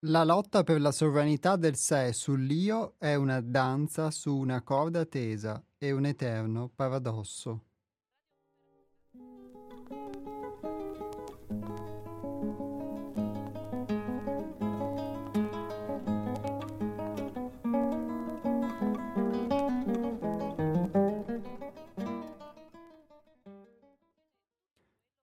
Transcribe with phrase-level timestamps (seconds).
[0.00, 5.64] La lotta per la sovranità del sé sull'io è una danza su una corda tesa
[5.78, 7.64] e un eterno paradosso.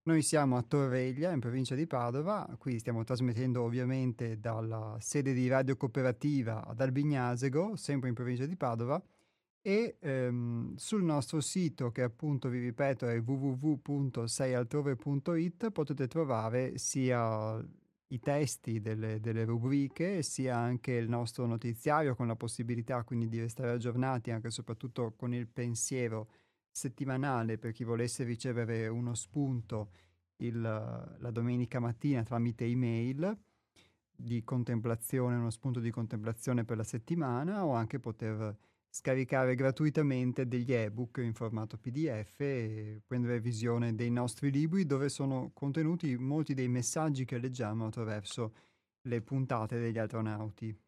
[0.07, 5.49] Noi siamo a Torreglia, in provincia di Padova, qui stiamo trasmettendo ovviamente dalla sede di
[5.49, 9.03] Radio Cooperativa ad Albignasego, sempre in provincia di Padova,
[9.61, 17.61] e ehm, sul nostro sito, che appunto vi ripeto è www.seialtrove.it, potete trovare sia
[18.07, 23.41] i testi delle, delle, rubriche, sia anche il nostro notiziario con la possibilità quindi di
[23.41, 26.29] restare aggiornati anche e soprattutto con il pensiero
[26.77, 29.89] settimanale per chi volesse ricevere uno spunto
[30.37, 33.35] il, la domenica mattina tramite email
[34.15, 38.55] di contemplazione, uno spunto di contemplazione per la settimana o anche poter
[38.89, 45.49] scaricare gratuitamente degli ebook in formato PDF e prendere visione dei nostri libri dove sono
[45.53, 48.53] contenuti molti dei messaggi che leggiamo attraverso
[49.01, 50.79] le puntate degli astronauti.